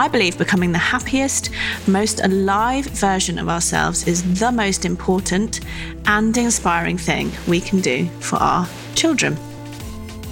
[0.00, 1.50] I believe becoming the happiest,
[1.86, 5.60] most alive version of ourselves is the most important
[6.06, 9.36] and inspiring thing we can do for our children.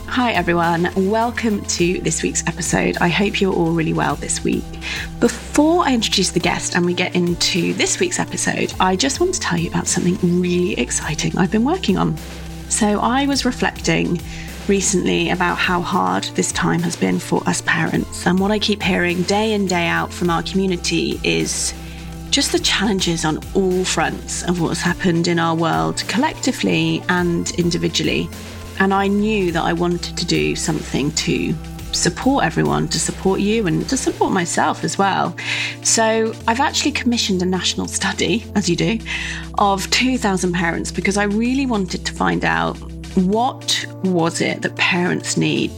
[0.07, 0.89] Hi, everyone.
[0.97, 2.97] Welcome to this week's episode.
[3.03, 4.65] I hope you're all really well this week.
[5.21, 9.35] Before I introduce the guest and we get into this week's episode, I just want
[9.35, 12.17] to tell you about something really exciting I've been working on.
[12.71, 14.19] So, I was reflecting
[14.69, 18.27] recently about how hard this time has been for us parents.
[18.27, 21.75] And what I keep hearing day in, day out from our community is
[22.31, 28.29] just the challenges on all fronts of what's happened in our world collectively and individually.
[28.81, 31.55] And I knew that I wanted to do something to
[31.93, 35.35] support everyone, to support you, and to support myself as well.
[35.83, 38.99] So I've actually commissioned a national study, as you do,
[39.59, 42.79] of 2,000 parents because I really wanted to find out
[43.27, 45.73] what was it that parents need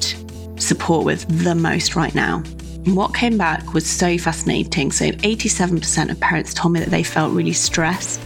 [0.61, 2.43] support with the most right now?
[2.87, 4.91] what came back was so fascinating.
[4.91, 8.21] So, 87% of parents told me that they felt really stressed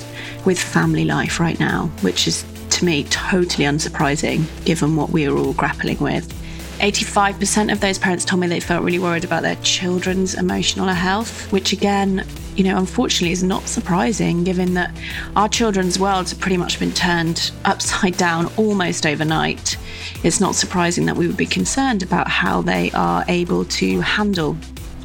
[0.45, 5.37] with family life right now, which is to me totally unsurprising given what we are
[5.37, 6.33] all grappling with.
[6.81, 11.51] 85% of those parents told me they felt really worried about their children's emotional health,
[11.53, 14.94] which again, you know, unfortunately is not surprising given that
[15.36, 19.77] our children's worlds have pretty much been turned upside down almost overnight.
[20.22, 24.56] It's not surprising that we would be concerned about how they are able to handle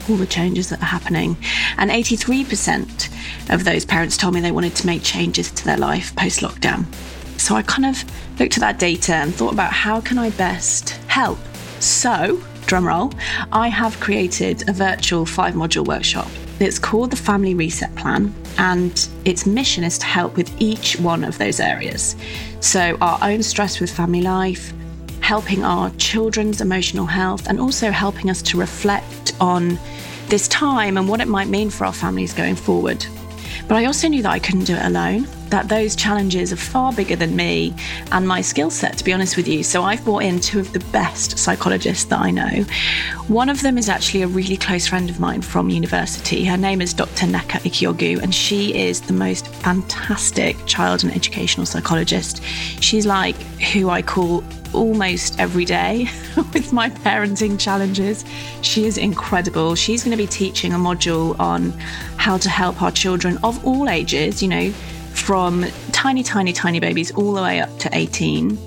[0.09, 1.38] all the changes that are happening.
[1.78, 6.16] And 83% of those parents told me they wanted to make changes to their life
[6.16, 6.86] post lockdown.
[7.39, 8.03] So I kind of
[8.39, 11.40] looked at that data and thought about how can I best help
[11.79, 13.13] so, drumroll,
[13.52, 16.28] I have created a virtual five module workshop.
[16.59, 21.24] It's called the Family Reset Plan, and its mission is to help with each one
[21.24, 22.16] of those areas.
[22.59, 24.72] So, our own stress with family life,
[25.22, 29.80] helping our children's emotional health, and also helping us to reflect on
[30.28, 33.03] this time and what it might mean for our families going forward.
[33.68, 36.94] But I also knew that I couldn't do it alone, that those challenges are far
[36.94, 37.74] bigger than me
[38.12, 39.64] and my skill set, to be honest with you.
[39.64, 42.66] So I've brought in two of the best psychologists that I know.
[43.28, 46.46] One of them is actually a really close friend of mine from university.
[46.46, 47.26] Her name is Dr.
[47.26, 52.44] Nneka Ikiogu, and she is the most fantastic child and educational psychologist.
[52.81, 53.36] She's like
[53.74, 54.44] who I call
[54.74, 56.08] almost every day
[56.54, 58.24] with my parenting challenges.
[58.62, 59.76] She is incredible.
[59.76, 61.72] She's going to be teaching a module on
[62.18, 64.74] how to help our children of all ages, you know,
[65.19, 68.57] from tiny, tiny, tiny babies all the way up to 18,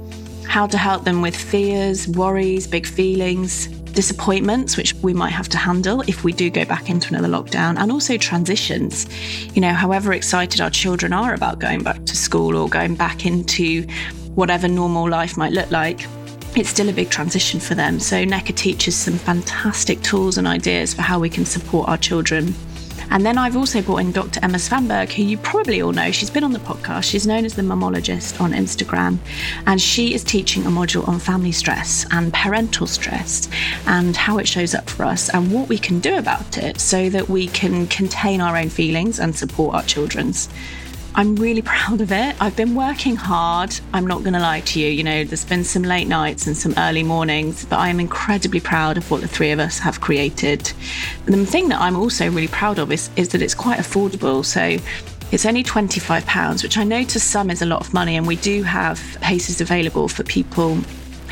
[0.45, 5.59] how to help them with fears, worries, big feelings, disappointments, which we might have to
[5.59, 9.07] handle if we do go back into another lockdown, and also transitions.
[9.55, 13.27] You know, however excited our children are about going back to school or going back
[13.27, 13.87] into
[14.35, 16.07] whatever normal life might look like,
[16.57, 17.99] it's still a big transition for them.
[17.99, 22.55] So, Nneka teaches some fantastic tools and ideas for how we can support our children.
[23.13, 24.41] And then I've also brought in Dr.
[24.43, 26.11] Emma Svanberg, who you probably all know.
[26.11, 27.05] She's been on the podcast.
[27.05, 29.19] She's known as the Mamologist on Instagram.
[29.67, 33.51] And she is teaching a module on family stress and parental stress
[33.87, 37.11] and how it shows up for us and what we can do about it so
[37.11, 40.49] that we can contain our own feelings and support our children's.
[41.15, 42.37] I'm really proud of it.
[42.41, 43.79] I've been working hard.
[43.93, 44.89] I'm not going to lie to you.
[44.89, 48.61] You know, there's been some late nights and some early mornings, but I am incredibly
[48.61, 50.73] proud of what the three of us have created.
[51.27, 54.45] And the thing that I'm also really proud of is, is that it's quite affordable.
[54.45, 54.79] So
[55.31, 58.17] it's only £25, which I know to some is a lot of money.
[58.17, 60.79] And we do have places available for people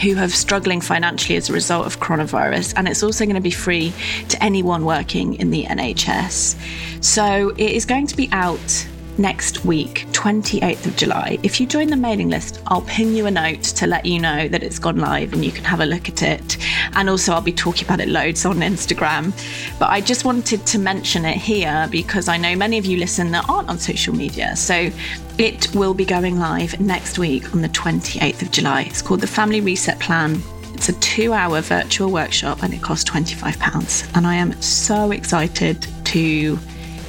[0.00, 3.50] who have struggling financially as a result of coronavirus and it's also going to be
[3.50, 3.92] free
[4.30, 7.04] to anyone working in the NHS.
[7.04, 8.88] So it is going to be out
[9.20, 11.38] next week, 28th of July.
[11.42, 14.48] If you join the mailing list, I'll ping you a note to let you know
[14.48, 16.56] that it's gone live and you can have a look at it.
[16.94, 19.32] And also, I'll be talking about it loads on Instagram.
[19.78, 23.30] But I just wanted to mention it here because I know many of you listen
[23.32, 24.56] that aren't on social media.
[24.56, 24.90] So
[25.38, 28.82] it will be going live next week on the 28th of July.
[28.82, 30.42] It's called the Family Reset Plan.
[30.72, 34.16] It's a two hour virtual workshop and it costs £25.
[34.16, 36.58] And I am so excited to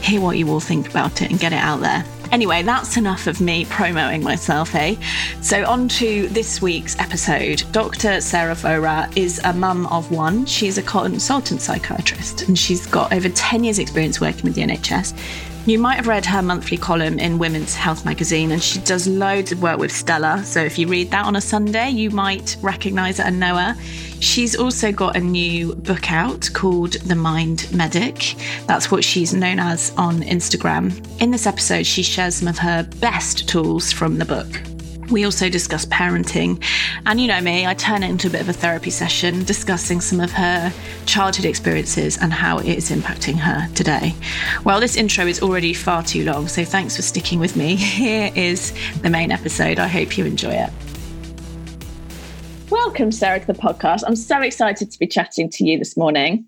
[0.03, 2.03] hear what you all think about it and get it out there.
[2.31, 4.95] Anyway, that's enough of me promoting myself, eh?
[5.42, 7.63] So, on to this week's episode.
[7.74, 8.21] Dr.
[8.21, 10.45] Sarah Vohra is a mum of one.
[10.45, 15.13] She's a consultant psychiatrist and she's got over 10 years' experience working with the NHS.
[15.68, 19.52] You might have read her monthly column in Women's Health magazine, and she does loads
[19.52, 20.44] of work with Stella.
[20.44, 23.75] So if you read that on a Sunday, you might recognize her and know her.
[24.19, 28.36] She's also got a new book out called The Mind Medic.
[28.66, 30.92] That's what she's known as on Instagram.
[31.22, 34.71] In this episode, she shares some of her best tools from the book.
[35.12, 36.63] We also discuss parenting.
[37.06, 40.00] And you know me, I turn it into a bit of a therapy session discussing
[40.00, 40.72] some of her
[41.06, 44.16] childhood experiences and how it is impacting her today.
[44.63, 47.75] Well, this intro is already far too long, so thanks for sticking with me.
[47.75, 48.72] Here is
[49.02, 49.80] the main episode.
[49.80, 50.69] I hope you enjoy it.
[52.69, 54.04] Welcome, Sarah, to the podcast.
[54.08, 56.46] I'm so excited to be chatting to you this morning.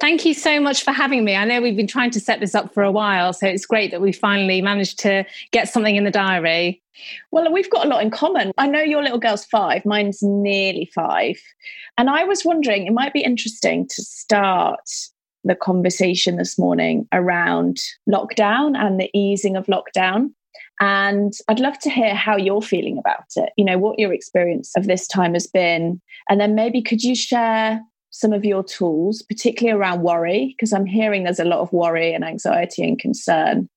[0.00, 1.34] Thank you so much for having me.
[1.34, 3.90] I know we've been trying to set this up for a while, so it's great
[3.90, 6.80] that we finally managed to get something in the diary.
[7.30, 8.52] Well, we've got a lot in common.
[8.58, 11.36] I know your little girl's five, mine's nearly five.
[11.96, 14.88] And I was wondering, it might be interesting to start
[15.44, 17.78] the conversation this morning around
[18.08, 20.30] lockdown and the easing of lockdown.
[20.80, 24.72] And I'd love to hear how you're feeling about it, you know, what your experience
[24.76, 26.00] of this time has been.
[26.28, 27.80] And then maybe could you share
[28.10, 32.12] some of your tools, particularly around worry, because I'm hearing there's a lot of worry
[32.14, 33.68] and anxiety and concern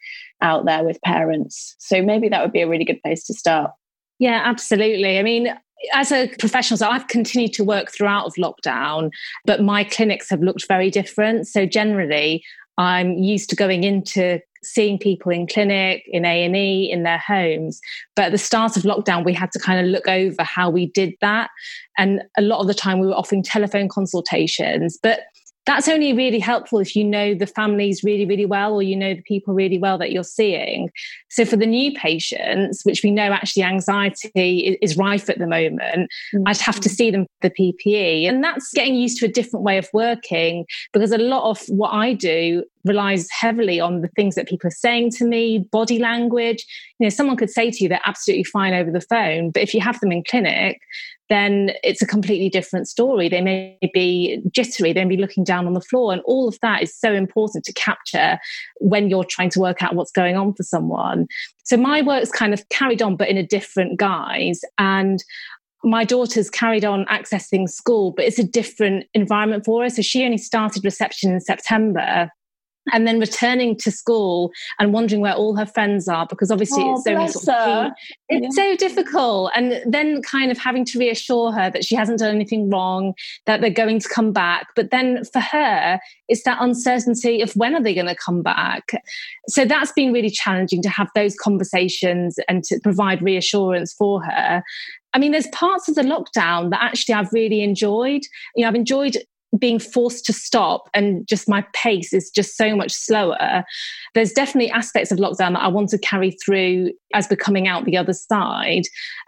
[0.41, 1.75] out there with parents.
[1.79, 3.71] So maybe that would be a really good place to start.
[4.19, 5.17] Yeah, absolutely.
[5.17, 5.47] I mean,
[5.93, 9.11] as a professional, so I've continued to work throughout of lockdown,
[9.45, 11.47] but my clinics have looked very different.
[11.47, 12.43] So generally,
[12.77, 17.81] I'm used to going into seeing people in clinic, in A&E, in their homes.
[18.15, 20.85] But at the start of lockdown, we had to kind of look over how we
[20.87, 21.49] did that.
[21.97, 24.99] And a lot of the time we were offering telephone consultations.
[25.01, 25.21] But
[25.71, 29.13] that's only really helpful if you know the families really, really well, or you know
[29.13, 30.89] the people really well that you're seeing.
[31.29, 36.11] So, for the new patients, which we know actually anxiety is rife at the moment,
[36.35, 36.43] mm-hmm.
[36.45, 38.27] I'd have to see them for the PPE.
[38.27, 41.91] And that's getting used to a different way of working because a lot of what
[41.91, 46.65] I do relies heavily on the things that people are saying to me, body language.
[46.99, 49.73] You know, someone could say to you they're absolutely fine over the phone, but if
[49.73, 50.79] you have them in clinic,
[51.29, 53.29] then it's a completely different story.
[53.29, 56.11] They may be jittery, they may be looking down on the floor.
[56.11, 58.37] And all of that is so important to capture
[58.81, 61.27] when you're trying to work out what's going on for someone.
[61.63, 64.59] So my work's kind of carried on, but in a different guise.
[64.77, 65.23] And
[65.83, 69.89] my daughter's carried on accessing school, but it's a different environment for her.
[69.89, 72.29] So she only started reception in September
[72.91, 77.01] and then returning to school and wondering where all her friends are because obviously oh,
[77.05, 77.91] it's so
[78.29, 78.63] it's yeah.
[78.63, 82.69] so difficult and then kind of having to reassure her that she hasn't done anything
[82.69, 83.13] wrong
[83.45, 84.67] that they're going to come back.
[84.75, 88.91] But then for her it's that uncertainty of when are they going to come back.
[89.47, 94.63] So that's been really challenging to have those conversations and to provide reassurance for her.
[95.13, 98.21] I mean, there's parts of the lockdown that actually I've really enjoyed.
[98.55, 99.17] You know, I've enjoyed
[99.59, 103.63] being forced to stop and just my pace is just so much slower.
[104.13, 107.85] There's definitely aspects of lockdown that I want to carry through as we're coming out
[107.85, 108.83] the other side.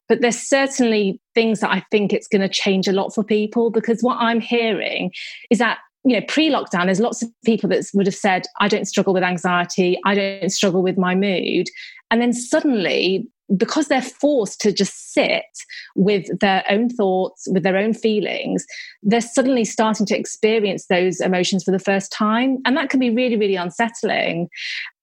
[0.07, 3.69] But there's certainly things that I think it's going to change a lot for people
[3.69, 5.11] because what I'm hearing
[5.49, 8.85] is that you know, pre-lockdown, there's lots of people that would have said, I don't
[8.85, 11.67] struggle with anxiety, I don't struggle with my mood.
[12.11, 15.43] And then suddenly because they're forced to just sit
[15.95, 18.65] with their own thoughts, with their own feelings,
[19.01, 22.59] they're suddenly starting to experience those emotions for the first time.
[22.65, 24.49] And that can be really, really unsettling.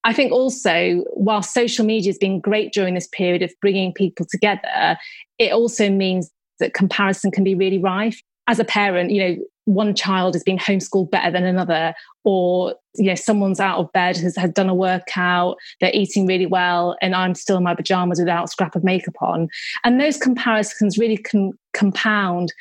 [0.03, 4.25] I think also, while social media has been great during this period of bringing people
[4.29, 4.97] together,
[5.37, 8.21] it also means that comparison can be really rife.
[8.47, 9.35] As a parent, you know,
[9.73, 14.17] one child is being homeschooled better than another or you know someone's out of bed
[14.17, 18.19] has, has done a workout they're eating really well and i'm still in my pajamas
[18.19, 19.47] without a scrap of makeup on.
[19.83, 22.53] And those comparisons really can compound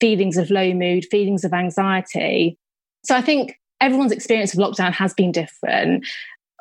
[0.00, 2.58] feelings of low mood feelings of anxiety.
[3.04, 6.04] So i think everyone's experience of lockdown has been different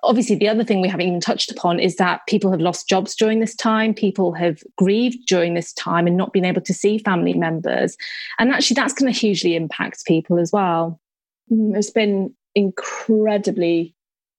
[0.08, 3.16] obviously the other thing we haven't even touched upon is that people have lost jobs
[3.16, 6.98] during this time people have grieved during this time and not been able to see
[6.98, 7.98] family members.
[8.40, 11.00] And actually that's going to hugely impact people as well.
[11.52, 13.94] Mm, it's been incredibly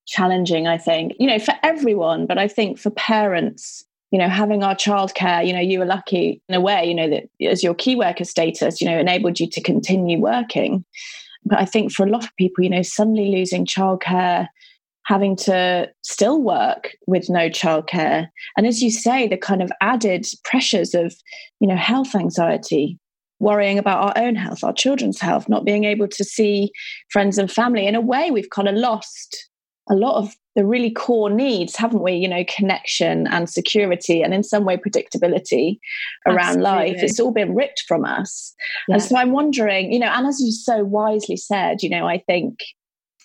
[0.08, 4.62] challenging i think you know for everyone but i think for parents you know having
[4.64, 7.74] our childcare you know you were lucky in a way you know that as your
[7.74, 10.84] key worker status you know enabled you to continue working.
[11.44, 14.48] But i think for a lot of people you know suddenly losing childcare
[15.08, 18.28] having to still work with no childcare.
[18.58, 21.14] And as you say the kind of added pressures of
[21.60, 22.98] you know health anxiety
[23.40, 26.70] worrying about our own health our children's health not being able to see
[27.10, 27.86] friends and family.
[27.86, 29.48] In a way we've kind of lost
[29.90, 32.12] a lot of the really core needs haven't we?
[32.12, 35.78] You know connection and security and in some way predictability
[36.26, 36.92] around Absolutely.
[36.92, 38.54] life it's all been ripped from us.
[38.88, 38.96] Yeah.
[38.96, 42.18] and so i'm wondering you know and as you so wisely said you know i
[42.26, 42.58] think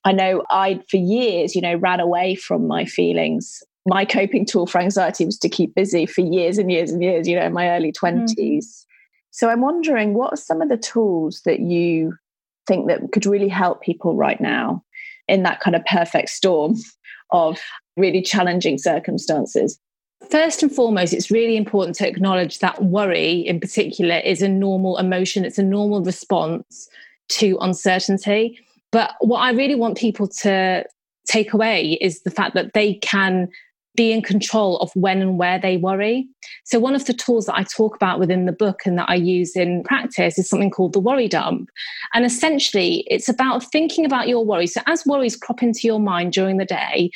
[0.06, 3.64] I know I, for years, you know, ran away from my feelings.
[3.86, 7.28] My coping tool for anxiety was to keep busy for years and years and years,
[7.28, 8.36] you know, in my early 20s.
[8.38, 8.86] Mm.
[9.32, 12.16] So I'm wondering what are some of the tools that you
[12.68, 14.84] think that could really help people right now
[15.28, 16.76] in that kind of perfect storm
[17.32, 17.60] of
[17.98, 19.80] really challenging circumstances?
[20.30, 24.98] First and foremost, it's really important to acknowledge that worry in particular is a normal
[24.98, 26.88] emotion, it's a normal response
[27.30, 28.60] to uncertainty.
[28.94, 30.86] But what I really want people to
[31.28, 33.50] take away is the fact that they can
[33.96, 36.28] be in control of when and where they worry.
[36.64, 39.16] So, one of the tools that I talk about within the book and that I
[39.16, 41.70] use in practice is something called the worry dump.
[42.14, 44.74] And essentially, it's about thinking about your worries.
[44.74, 47.12] So, as worries crop into your mind during the day,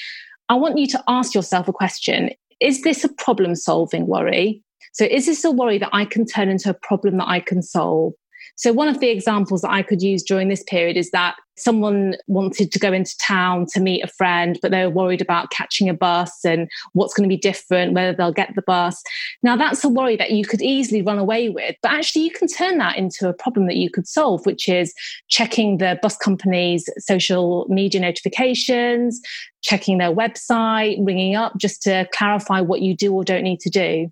[0.50, 4.64] I want you to ask yourself a question Is this a problem solving worry?
[4.94, 7.62] So, is this a worry that I can turn into a problem that I can
[7.62, 8.14] solve?
[8.58, 12.16] So, one of the examples that I could use during this period is that someone
[12.26, 15.90] wanted to go into town to meet a friend, but they were worried about catching
[15.90, 19.02] a bus and what's going to be different, whether they'll get the bus.
[19.44, 22.48] Now, that's a worry that you could easily run away with, but actually, you can
[22.48, 24.92] turn that into a problem that you could solve, which is
[25.28, 29.22] checking the bus company's social media notifications,
[29.62, 33.70] checking their website, ringing up just to clarify what you do or don't need to
[33.70, 34.12] do.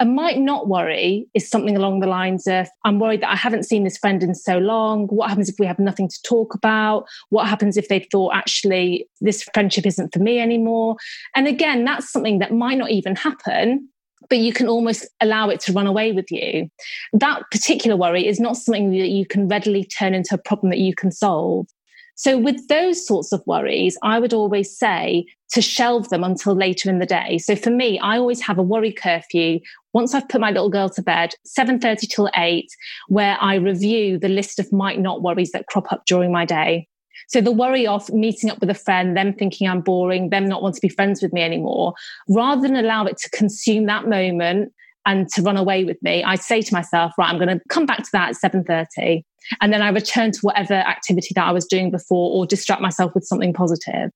[0.00, 3.64] A might not worry is something along the lines of I'm worried that I haven't
[3.64, 5.06] seen this friend in so long.
[5.06, 7.04] What happens if we have nothing to talk about?
[7.28, 10.96] What happens if they thought actually this friendship isn't for me anymore?
[11.36, 13.88] And again, that's something that might not even happen,
[14.28, 16.68] but you can almost allow it to run away with you.
[17.12, 20.78] That particular worry is not something that you can readily turn into a problem that
[20.78, 21.66] you can solve.
[22.14, 26.90] So, with those sorts of worries, I would always say to shelve them until later
[26.90, 27.38] in the day.
[27.38, 29.60] So, for me, I always have a worry curfew
[29.92, 32.68] once I've put my little girl to bed, 7:30 till 8,
[33.08, 36.88] where I review the list of might not worries that crop up during my day.
[37.28, 40.62] So the worry of meeting up with a friend, them thinking I'm boring, them not
[40.62, 41.94] want to be friends with me anymore,
[42.28, 44.72] rather than allow it to consume that moment
[45.06, 47.86] and to run away with me, I say to myself, right, I'm going to come
[47.86, 49.22] back to that at 7:30.
[49.60, 53.12] And then I return to whatever activity that I was doing before or distract myself
[53.14, 54.10] with something positive.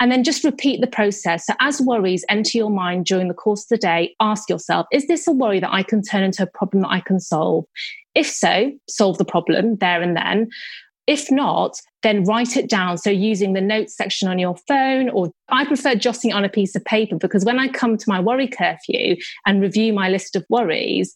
[0.00, 1.46] And then just repeat the process.
[1.46, 5.06] So as worries enter your mind during the course of the day, ask yourself, is
[5.06, 7.66] this a worry that I can turn into a problem that I can solve?
[8.14, 10.48] If so, solve the problem there and then.
[11.10, 12.96] If not, then write it down.
[12.96, 16.76] So using the notes section on your phone, or I prefer jotting on a piece
[16.76, 20.46] of paper because when I come to my worry curfew and review my list of
[20.48, 21.12] worries,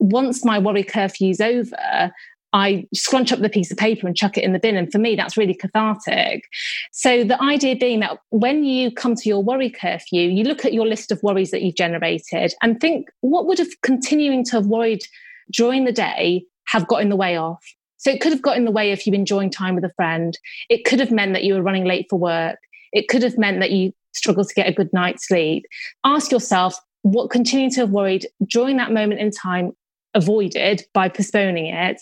[0.00, 2.12] once my worry curfew is over,
[2.52, 4.76] I scrunch up the piece of paper and chuck it in the bin.
[4.76, 6.44] And for me, that's really cathartic.
[6.92, 10.74] So, the idea being that when you come to your worry curfew, you look at
[10.74, 14.66] your list of worries that you've generated and think, what would have continuing to have
[14.66, 15.04] worried
[15.50, 17.56] during the day have got in the way of?
[17.98, 20.38] So it could have got in the way of you enjoying time with a friend.
[20.68, 22.58] It could have meant that you were running late for work.
[22.92, 25.64] It could have meant that you struggled to get a good night's sleep.
[26.04, 29.72] Ask yourself what continuing to have worried during that moment in time
[30.14, 32.00] avoided by postponing it.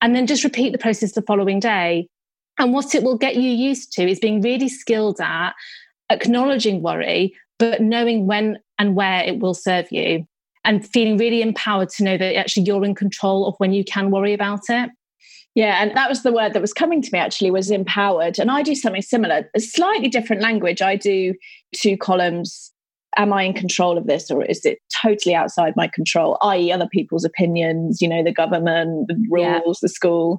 [0.00, 2.08] And then just repeat the process the following day.
[2.58, 5.54] And what it will get you used to is being really skilled at
[6.10, 10.26] acknowledging worry, but knowing when and where it will serve you
[10.64, 14.10] and feeling really empowered to know that actually you're in control of when you can
[14.10, 14.90] worry about it.
[15.58, 18.38] Yeah, and that was the word that was coming to me actually was empowered.
[18.38, 20.80] And I do something similar, a slightly different language.
[20.80, 21.34] I do
[21.74, 22.70] two columns.
[23.16, 26.86] Am I in control of this or is it totally outside my control, i.e., other
[26.86, 29.82] people's opinions, you know, the government, the rules, yeah.
[29.82, 30.38] the school?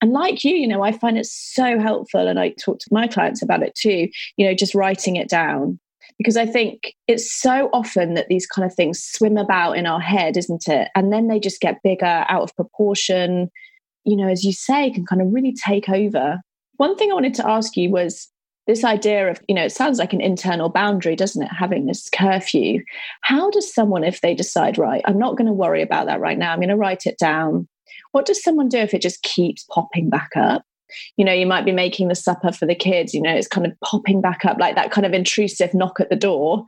[0.00, 2.28] And like you, you know, I find it so helpful.
[2.28, 5.80] And I talk to my clients about it too, you know, just writing it down
[6.16, 10.00] because I think it's so often that these kind of things swim about in our
[10.00, 10.90] head, isn't it?
[10.94, 13.50] And then they just get bigger, out of proportion
[14.04, 16.40] you know, as you say, can kind of really take over.
[16.76, 18.28] One thing I wanted to ask you was
[18.66, 21.50] this idea of, you know, it sounds like an internal boundary, doesn't it?
[21.52, 22.82] Having this curfew.
[23.22, 26.38] How does someone, if they decide, right, I'm not going to worry about that right
[26.38, 27.68] now, I'm going to write it down.
[28.12, 30.62] What does someone do if it just keeps popping back up?
[31.16, 33.66] You know, you might be making the supper for the kids, you know, it's kind
[33.66, 36.64] of popping back up like that kind of intrusive knock at the door.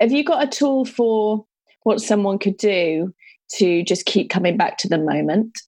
[0.00, 1.44] Have you got a tool for
[1.82, 3.14] what someone could do
[3.56, 5.58] to just keep coming back to the moment?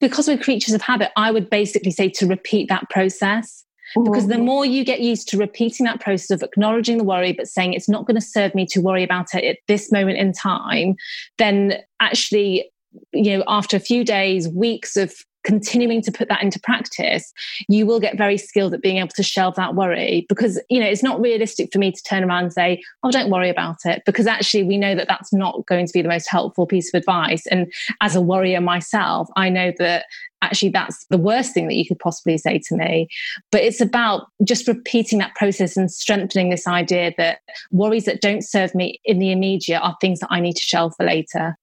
[0.00, 3.64] Because we're creatures of habit, I would basically say to repeat that process.
[3.96, 7.48] Because the more you get used to repeating that process of acknowledging the worry, but
[7.48, 10.34] saying it's not going to serve me to worry about it at this moment in
[10.34, 10.94] time,
[11.38, 12.70] then actually,
[13.12, 15.14] you know, after a few days, weeks of
[15.44, 17.32] continuing to put that into practice,
[17.68, 20.86] you will get very skilled at being able to shelve that worry because, you know,
[20.86, 24.02] it's not realistic for me to turn around and say, oh, don't worry about it.
[24.04, 26.98] Because actually, we know that that's not going to be the most helpful piece of
[26.98, 27.46] advice.
[27.46, 30.04] And as a worrier myself, I know that
[30.42, 33.08] actually that's the worst thing that you could possibly say to me.
[33.50, 37.40] But it's about just repeating that process and strengthening this idea that
[37.70, 40.94] worries that don't serve me in the immediate are things that I need to shelve
[40.96, 41.56] for later.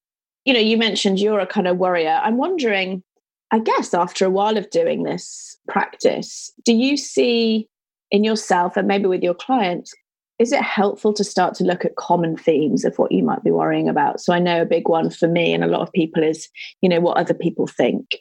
[0.44, 2.22] You know, you mentioned you're a kind of worrier.
[2.24, 3.04] I'm wondering
[3.52, 7.70] I guess after a while of doing this practice, do you see
[8.12, 9.94] in yourself and maybe with your clients,
[10.40, 13.52] is it helpful to start to look at common themes of what you might be
[13.52, 14.20] worrying about?
[14.20, 16.50] So I know a big one for me and a lot of people is,
[16.82, 18.18] you know, what other people think.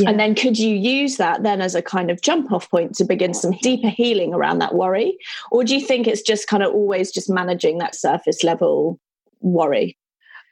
[0.00, 0.08] Yeah.
[0.08, 3.04] And then could you use that then as a kind of jump off point to
[3.04, 5.16] begin some deeper healing around that worry?
[5.50, 8.98] Or do you think it's just kind of always just managing that surface level
[9.40, 9.96] worry?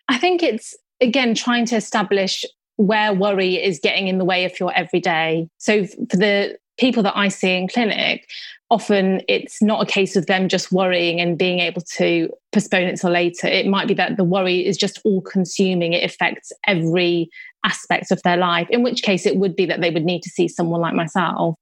[0.09, 2.45] I think it's again trying to establish
[2.77, 5.49] where worry is getting in the way of your everyday.
[5.59, 8.27] So for the people that I see in clinic,
[8.71, 13.01] often it's not a case of them just worrying and being able to postpone it
[13.01, 13.47] till later.
[13.47, 17.29] It might be that the worry is just all consuming, it affects every
[17.65, 20.31] aspect of their life, in which case it would be that they would need to
[20.31, 21.57] see someone like myself.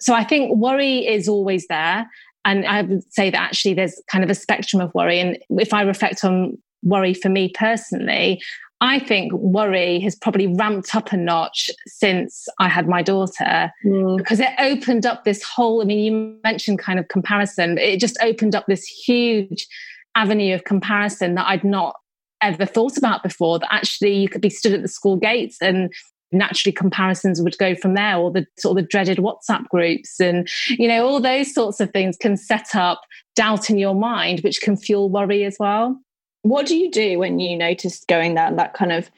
[0.00, 2.06] So I think worry is always there.
[2.44, 5.20] And I would say that actually there's kind of a spectrum of worry.
[5.20, 8.42] And if I reflect on worry for me personally,
[8.82, 14.18] I think worry has probably ramped up a notch since I had my daughter mm.
[14.18, 15.80] because it opened up this whole.
[15.80, 19.68] I mean, you mentioned kind of comparison, but it just opened up this huge
[20.16, 21.94] avenue of comparison that I'd not
[22.42, 23.60] ever thought about before.
[23.60, 25.92] That actually you could be stood at the school gates and
[26.32, 30.48] naturally comparisons would go from there or the sort of the dreaded whatsapp groups and
[30.70, 33.02] you know all those sorts of things can set up
[33.36, 36.00] doubt in your mind which can fuel worry as well
[36.42, 39.10] what do you do when you notice going that that kind of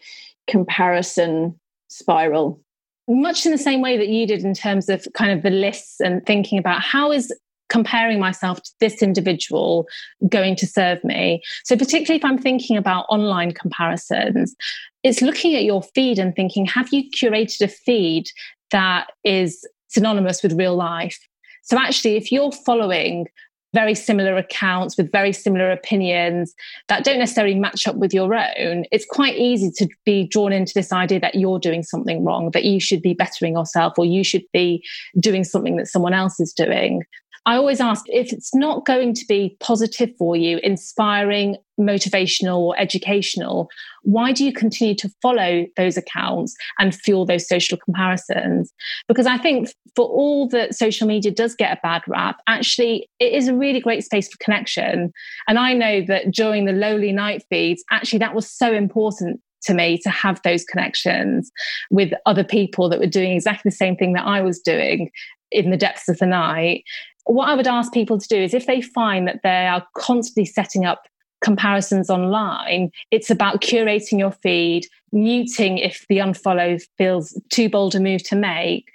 [0.46, 2.60] comparison spiral?
[3.08, 6.00] Much in the same way that you did in terms of kind of the lists
[6.00, 7.32] and thinking about how is
[7.68, 9.86] comparing myself to this individual
[10.28, 11.42] going to serve me.
[11.64, 14.54] So, particularly if I'm thinking about online comparisons,
[15.02, 18.26] it's looking at your feed and thinking, have you curated a feed
[18.70, 21.18] that is synonymous with real life?
[21.62, 23.26] So, actually, if you're following
[23.74, 26.54] very similar accounts with very similar opinions
[26.88, 30.72] that don't necessarily match up with your own, it's quite easy to be drawn into
[30.74, 34.24] this idea that you're doing something wrong, that you should be bettering yourself, or you
[34.24, 34.82] should be
[35.20, 37.02] doing something that someone else is doing.
[37.46, 42.78] I always ask if it's not going to be positive for you, inspiring, motivational, or
[42.78, 43.68] educational,
[44.02, 48.72] why do you continue to follow those accounts and fuel those social comparisons?
[49.08, 53.32] Because I think for all that social media does get a bad rap, actually, it
[53.32, 55.12] is a really great space for connection.
[55.46, 59.74] And I know that during the lowly night feeds, actually, that was so important to
[59.74, 61.50] me to have those connections
[61.90, 65.10] with other people that were doing exactly the same thing that I was doing
[65.50, 66.84] in the depths of the night
[67.24, 70.44] what I would ask people to do is if they find that they are constantly
[70.44, 71.04] setting up
[71.42, 78.00] comparisons online, it's about curating your feed, muting if the unfollow feels too bold a
[78.00, 78.90] move to make,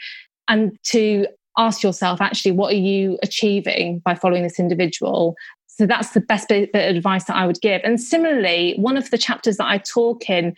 [0.48, 5.36] and to ask yourself actually, what are you achieving by following this individual?
[5.68, 7.82] So that's the best bit of advice that I would give.
[7.86, 10.56] And similarly, one of the chapters that I talk in,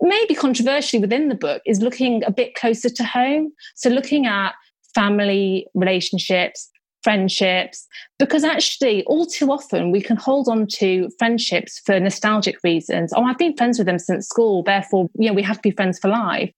[0.00, 3.52] maybe controversially within the book, is looking a bit closer to home.
[3.76, 4.54] So looking at
[4.94, 6.70] family relationships,
[7.04, 7.86] friendships,
[8.18, 13.12] because actually, all too often we can hold on to friendships for nostalgic reasons.
[13.14, 15.70] Oh, I've been friends with them since school, therefore, you know, we have to be
[15.70, 16.52] friends for life.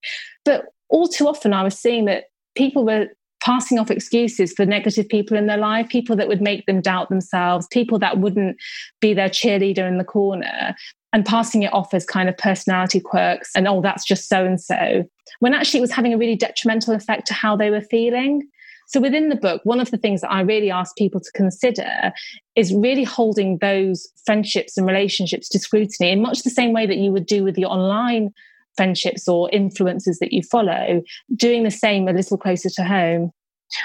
[0.45, 3.07] But all too often, I was seeing that people were
[3.39, 7.09] passing off excuses for negative people in their life, people that would make them doubt
[7.09, 8.57] themselves, people that wouldn't
[8.99, 10.75] be their cheerleader in the corner,
[11.13, 14.59] and passing it off as kind of personality quirks and, oh, that's just so and
[14.59, 15.03] so,
[15.39, 18.47] when actually it was having a really detrimental effect to how they were feeling.
[18.87, 22.11] So within the book, one of the things that I really ask people to consider
[22.55, 26.97] is really holding those friendships and relationships to scrutiny in much the same way that
[26.97, 28.31] you would do with your online
[28.77, 31.01] friendships or influences that you follow,
[31.35, 33.31] doing the same a little closer to home.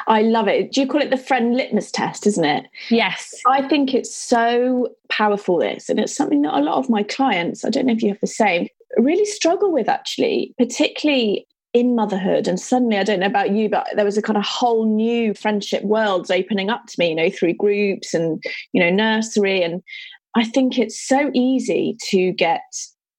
[0.06, 0.72] I love it.
[0.72, 2.66] Do you call it the friend litmus test, isn't it?
[2.88, 3.34] Yes.
[3.46, 5.88] I think it's so powerful, this.
[5.88, 8.20] And it's something that a lot of my clients, I don't know if you have
[8.20, 13.50] the same, really struggle with actually, particularly in motherhood and suddenly i don't know about
[13.50, 17.10] you but there was a kind of whole new friendship worlds opening up to me
[17.10, 19.62] you know through groups and you know nursery.
[19.62, 19.82] And
[20.34, 22.62] i think it's so easy to get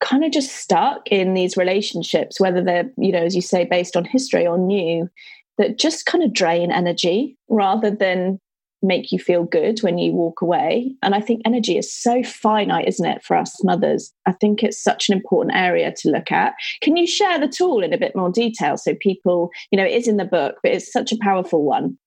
[0.01, 3.95] kind of just stuck in these relationships whether they're you know as you say based
[3.95, 5.09] on history or new
[5.57, 8.39] that just kind of drain energy rather than
[8.83, 10.93] make you feel good when you walk away.
[11.01, 14.13] And I think energy is so finite, isn't it, for us mothers?
[14.25, 16.53] I think it's such an important area to look at.
[16.81, 19.93] Can you share the tool in a bit more detail so people, you know, it
[19.93, 21.97] is in the book, but it's such a powerful one?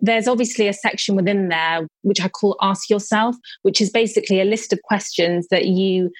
[0.00, 4.44] There's obviously a section within there which I call Ask Yourself, which is basically a
[4.44, 6.10] list of questions that you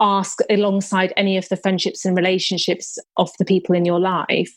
[0.00, 4.50] ask alongside any of the friendships and relationships of the people in your life.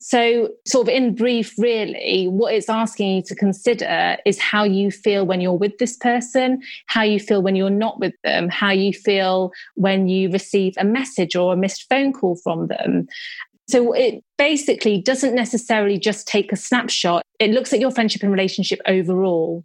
[0.00, 4.92] So, sort of in brief, really, what it's asking you to consider is how you
[4.92, 8.70] feel when you're with this person, how you feel when you're not with them, how
[8.70, 13.08] you feel when you receive a message or a missed phone call from them.
[13.68, 18.30] So, it basically doesn't necessarily just take a snapshot, it looks at your friendship and
[18.30, 19.64] relationship overall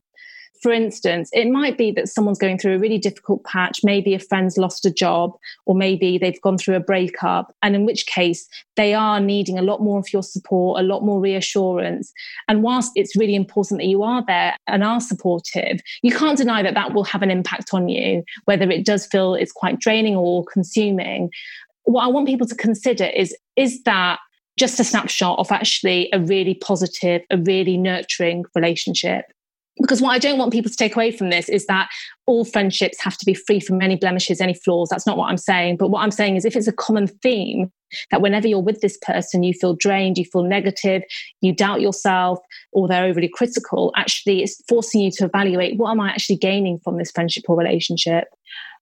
[0.62, 3.82] for instance, it might be that someone's going through a really difficult patch.
[3.84, 5.34] Maybe a friend's lost a job,
[5.66, 7.54] or maybe they've gone through a breakup.
[7.62, 11.04] And in which case, they are needing a lot more of your support, a lot
[11.04, 12.14] more reassurance.
[12.48, 16.64] And whilst it's really important that you are there and are supportive, you can't deny
[16.64, 20.16] that that will have an impact on you, whether it does feel it's quite draining
[20.16, 21.30] or consuming.
[21.84, 24.20] What I want people to consider is is that
[24.58, 29.26] just a snapshot of actually a really positive, a really nurturing relationship?
[29.82, 31.90] Because what I don't want people to take away from this is that
[32.26, 34.90] all friendships have to be free from any blemishes, any flaws.
[34.90, 35.78] That's not what I'm saying.
[35.78, 37.72] But what I'm saying is if it's a common theme
[38.12, 41.04] that whenever you're with this person, you feel drained, you feel negative,
[41.42, 42.40] you doubt yourself,
[42.72, 46.80] or they're overly critical, actually it's forcing you to evaluate what am I actually gaining
[46.80, 48.28] from this friendship or relationship?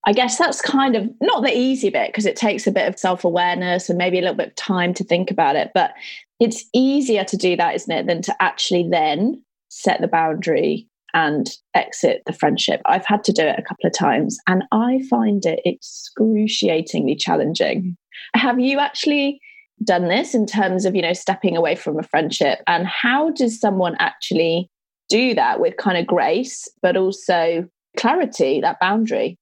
[0.06, 2.98] I guess that's kind of not the easy bit because it takes a bit of
[2.98, 5.72] self awareness and maybe a little bit of time to think about it.
[5.74, 5.94] But
[6.40, 11.50] it's easier to do that, isn't it, than to actually then set the boundary and
[11.74, 12.82] exit the friendship.
[12.86, 17.98] I've had to do it a couple of times and I find it excruciatingly challenging.
[18.36, 19.42] Have you actually
[19.84, 22.60] done this in terms of, you know, stepping away from a friendship?
[22.68, 24.70] And how does someone actually
[25.10, 29.38] do that with kind of grace, but also clarity, that boundary?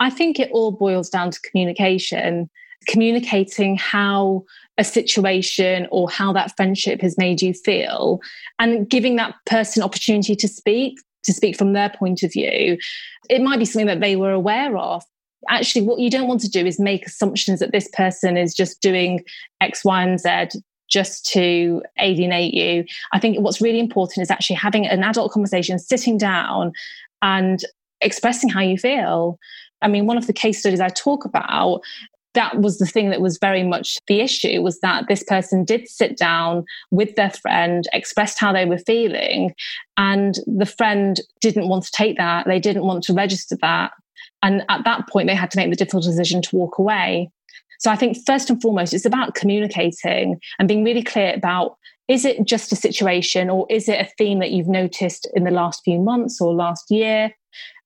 [0.00, 2.48] I think it all boils down to communication,
[2.86, 4.44] communicating how
[4.78, 8.20] a situation or how that friendship has made you feel.
[8.58, 12.78] And giving that person opportunity to speak to speak from their point of view
[13.28, 15.02] it might be something that they were aware of.
[15.48, 18.80] Actually what you don't want to do is make assumptions that this person is just
[18.80, 19.22] doing
[19.60, 22.84] x y and z just to alienate you.
[23.12, 26.72] I think what's really important is actually having an adult conversation sitting down
[27.20, 27.62] and
[28.00, 29.38] expressing how you feel.
[29.82, 31.82] I mean, one of the case studies I talk about
[32.38, 35.88] that was the thing that was very much the issue was that this person did
[35.88, 39.52] sit down with their friend expressed how they were feeling
[39.96, 42.46] and the friend didn't want to take that.
[42.46, 43.90] They didn't want to register that.
[44.40, 47.28] And at that point they had to make the difficult decision to walk away.
[47.80, 52.24] So i think first and foremost it's about communicating and being really clear about is
[52.24, 55.82] it just a situation or is it a theme that you've noticed in the last
[55.84, 57.32] few months or last year?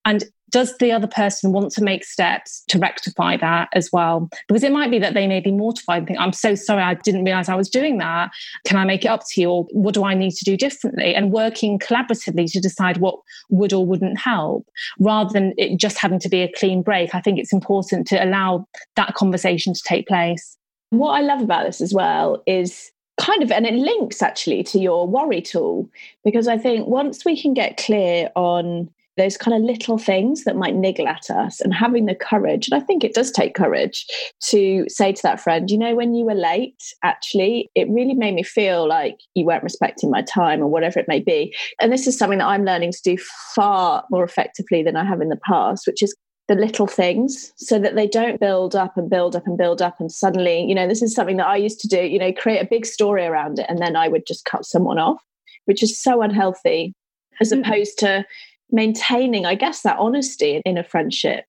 [0.05, 4.29] And does the other person want to make steps to rectify that as well?
[4.47, 6.95] Because it might be that they may be mortified and think, I'm so sorry, I
[6.95, 8.31] didn't realize I was doing that.
[8.67, 9.51] Can I make it up to you?
[9.51, 11.15] Or what do I need to do differently?
[11.15, 14.69] And working collaboratively to decide what would or wouldn't help
[15.01, 17.15] rather than it just having to be a clean break.
[17.15, 20.57] I think it's important to allow that conversation to take place.
[20.91, 24.79] What I love about this as well is kind of, and it links actually to
[24.79, 25.89] your worry tool,
[26.25, 30.57] because I think once we can get clear on those kind of little things that
[30.57, 34.07] might niggle at us and having the courage and i think it does take courage
[34.41, 38.35] to say to that friend you know when you were late actually it really made
[38.35, 42.07] me feel like you weren't respecting my time or whatever it may be and this
[42.07, 43.17] is something that i'm learning to do
[43.55, 46.15] far more effectively than i have in the past which is
[46.49, 50.01] the little things so that they don't build up and build up and build up
[50.01, 52.61] and suddenly you know this is something that i used to do you know create
[52.61, 55.23] a big story around it and then i would just cut someone off
[55.67, 56.93] which is so unhealthy
[57.41, 57.63] as mm-hmm.
[57.63, 58.25] opposed to
[58.73, 61.45] maintaining, I guess, that honesty in a friendship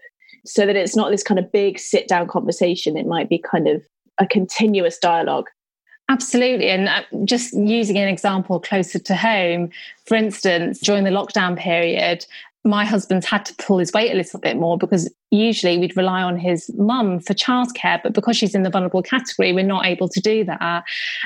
[0.46, 2.98] so that it's not this kind of big sit down conversation.
[2.98, 3.82] It might be kind of
[4.20, 5.50] a continuous dialogue.
[6.10, 6.70] Absolutely.
[6.70, 9.70] And uh, just using an example closer to home,
[10.06, 12.26] for instance, during the lockdown period,
[12.66, 16.22] my husband's had to pull his weight a little bit more because usually we'd rely
[16.22, 20.08] on his mum for childcare, but because she's in the vulnerable category, we're not able
[20.08, 20.84] to do that.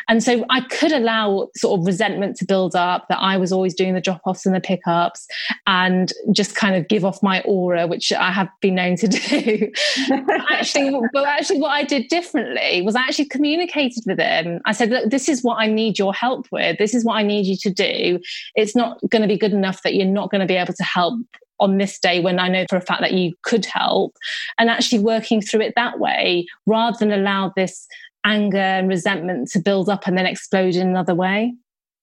[0.07, 3.75] And so I could allow sort of resentment to build up that I was always
[3.75, 5.27] doing the drop offs and the pickups
[5.67, 9.71] and just kind of give off my aura, which I have been known to do.
[10.49, 14.61] actually, but actually, what I did differently was I actually communicated with him.
[14.65, 16.77] I said, Look, this is what I need your help with.
[16.77, 18.19] This is what I need you to do.
[18.55, 20.83] It's not going to be good enough that you're not going to be able to
[20.83, 21.19] help
[21.59, 24.15] on this day when I know for a fact that you could help,
[24.57, 27.87] and actually working through it that way rather than allow this
[28.25, 31.53] anger and resentment to build up and then explode in another way.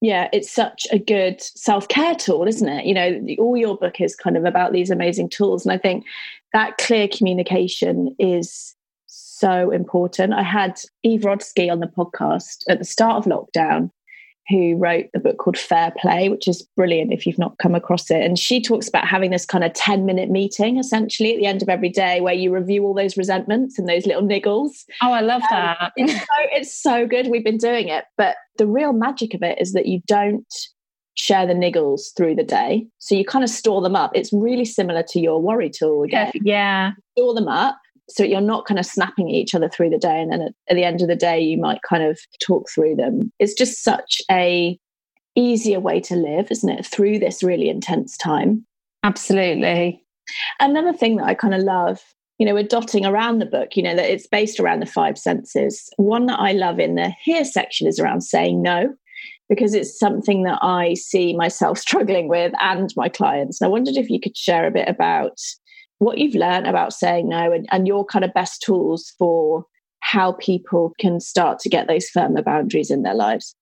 [0.01, 2.85] Yeah, it's such a good self care tool, isn't it?
[2.85, 5.65] You know, all your book is kind of about these amazing tools.
[5.65, 6.05] And I think
[6.53, 8.75] that clear communication is
[9.07, 10.33] so important.
[10.33, 13.89] I had Eve Rodsky on the podcast at the start of lockdown,
[14.49, 18.11] who wrote the book called Fair Play, which is brilliant if you've not come across
[18.11, 18.21] it.
[18.21, 21.61] And she talks about having this kind of 10 minute meeting essentially at the end
[21.61, 24.83] of every day where you review all those resentments and those little niggles.
[25.01, 25.91] Oh, I love um, that.
[25.95, 27.27] it's, so, it's so good.
[27.27, 28.05] We've been doing it.
[28.17, 30.53] But the real magic of it is that you don't
[31.15, 32.85] share the niggles through the day.
[32.99, 34.11] So you kind of store them up.
[34.13, 36.31] It's really similar to your worry tool again.
[36.35, 36.91] Yeah.
[37.17, 37.77] Store them up
[38.09, 40.53] so you're not kind of snapping at each other through the day and then at,
[40.69, 43.31] at, the end of the day you might kind of talk through them.
[43.39, 44.79] It's just such a
[45.35, 48.65] easier way to live isn't it through this really intense time.
[49.03, 50.03] Absolutely.
[50.59, 52.01] Another thing that i kind of love
[52.37, 55.17] you know we're dotting around the book you know that it's based around the five
[55.17, 55.89] senses.
[55.97, 58.93] One that i love in the here section is around saying no
[59.49, 63.59] because it's something that i see myself struggling with and my clients.
[63.59, 65.39] And i wondered if you could share a bit about
[65.99, 69.65] what you've learned about saying no and, and your kind of best tools for
[69.99, 73.55] how people can start to get those firmer boundaries in their lives.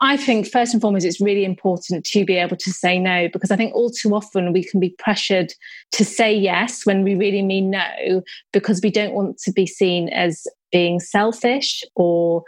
[0.00, 3.52] I think first and foremost, it's really important to be able to say no because
[3.52, 5.52] I think all too often we can be pressured
[5.92, 10.08] to say yes when we really mean no because we don't want to be seen
[10.08, 12.42] as being selfish or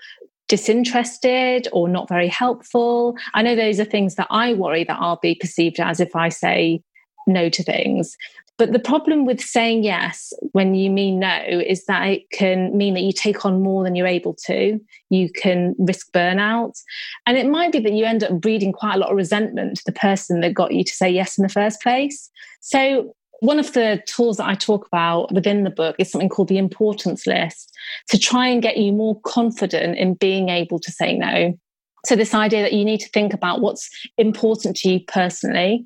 [0.48, 3.16] disinterested or not very helpful.
[3.34, 6.30] I know those are things that I worry that I'll be perceived as if I
[6.30, 6.82] say
[7.26, 8.16] no to things.
[8.56, 12.94] But the problem with saying yes when you mean no is that it can mean
[12.94, 14.80] that you take on more than you're able to.
[15.10, 16.80] You can risk burnout.
[17.26, 19.82] And it might be that you end up breeding quite a lot of resentment to
[19.86, 22.30] the person that got you to say yes in the first place.
[22.60, 26.48] So, one of the tools that I talk about within the book is something called
[26.48, 27.70] the importance list
[28.08, 31.58] to try and get you more confident in being able to say no.
[32.06, 35.84] So, this idea that you need to think about what's important to you personally,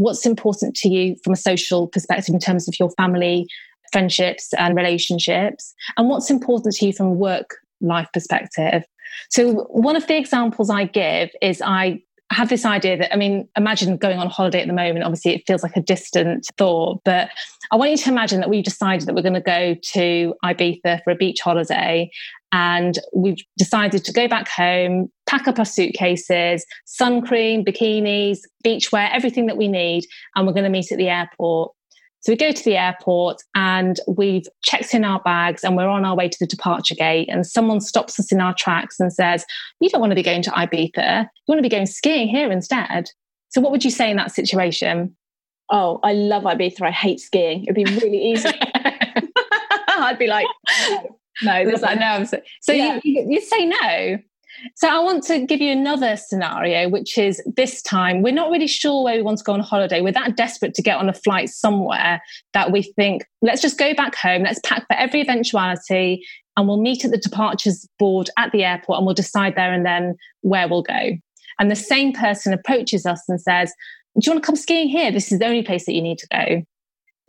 [0.00, 3.46] what's important to you from a social perspective in terms of your family,
[3.92, 8.82] friendships, and relationships, and what's important to you from a work life perspective.
[9.28, 13.48] So, one of the examples I give is I have this idea that, I mean,
[13.56, 15.04] imagine going on holiday at the moment.
[15.04, 17.30] Obviously, it feels like a distant thought, but
[17.72, 21.02] I want you to imagine that we've decided that we're going to go to Ibiza
[21.02, 22.10] for a beach holiday
[22.52, 29.08] and we've decided to go back home, pack up our suitcases, sun cream, bikinis, beachwear,
[29.12, 31.72] everything that we need, and we're going to meet at the airport.
[32.20, 36.04] So we go to the airport and we've checked in our bags and we're on
[36.04, 37.28] our way to the departure gate.
[37.30, 39.44] And someone stops us in our tracks and says,
[39.80, 41.22] You don't want to be going to Ibiza.
[41.22, 43.10] You want to be going skiing here instead.
[43.48, 45.16] So, what would you say in that situation?
[45.70, 46.82] Oh, I love Ibiza.
[46.82, 47.64] I hate skiing.
[47.64, 48.50] It'd be really easy.
[49.88, 50.46] I'd be like,
[50.90, 52.24] no no, there's that no.
[52.60, 53.00] So yeah.
[53.02, 54.18] you, you say no.
[54.76, 58.66] So I want to give you another scenario, which is this time we're not really
[58.66, 60.00] sure where we want to go on holiday.
[60.00, 62.20] We're that desperate to get on a flight somewhere
[62.52, 66.24] that we think, let's just go back home, let's pack for every eventuality,
[66.56, 69.86] and we'll meet at the departures board at the airport and we'll decide there and
[69.86, 71.10] then where we'll go.
[71.58, 73.72] And the same person approaches us and says,
[74.18, 75.10] Do you want to come skiing here?
[75.12, 76.62] This is the only place that you need to go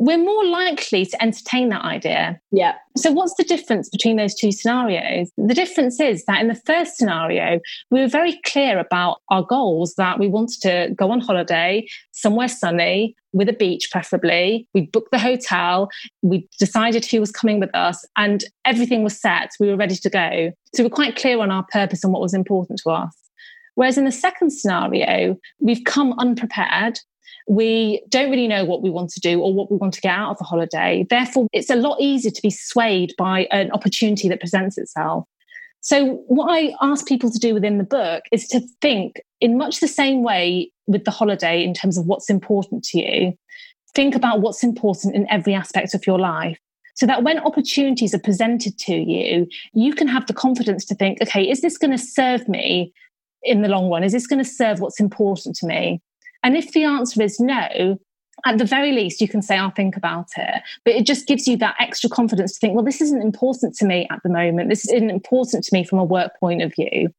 [0.01, 2.41] we're more likely to entertain that idea.
[2.51, 2.73] Yeah.
[2.97, 5.31] So, what's the difference between those two scenarios?
[5.37, 7.59] The difference is that in the first scenario,
[7.91, 12.47] we were very clear about our goals that we wanted to go on holiday somewhere
[12.47, 14.67] sunny with a beach, preferably.
[14.73, 15.89] We booked the hotel,
[16.23, 19.51] we decided who was coming with us, and everything was set.
[19.59, 20.51] We were ready to go.
[20.73, 23.15] So, we we're quite clear on our purpose and what was important to us.
[23.75, 26.99] Whereas in the second scenario, we've come unprepared
[27.47, 30.13] we don't really know what we want to do or what we want to get
[30.13, 31.06] out of a holiday.
[31.10, 35.25] Therefore, it's a lot easier to be swayed by an opportunity that presents itself.
[35.82, 39.80] So, what I ask people to do within the book is to think in much
[39.80, 43.34] the same way with the holiday in terms of what's important to you.
[43.95, 46.60] Think about what's important in every aspect of your life
[46.95, 51.19] so that when opportunities are presented to you, you can have the confidence to think,
[51.21, 52.93] okay, is this going to serve me
[53.43, 54.04] in the long run?
[54.04, 56.01] Is this going to serve what's important to me?
[56.43, 57.97] And if the answer is no,
[58.45, 60.62] at the very least, you can say, I'll think about it.
[60.84, 63.86] But it just gives you that extra confidence to think, well, this isn't important to
[63.86, 64.69] me at the moment.
[64.69, 67.10] This isn't important to me from a work point of view.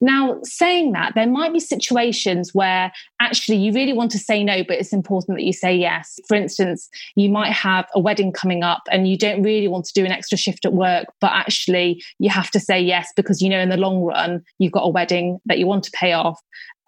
[0.00, 4.64] Now, saying that, there might be situations where actually you really want to say no,
[4.64, 6.18] but it's important that you say yes.
[6.28, 9.94] For instance, you might have a wedding coming up and you don't really want to
[9.94, 13.48] do an extra shift at work, but actually you have to say yes because you
[13.48, 16.40] know in the long run, you've got a wedding that you want to pay off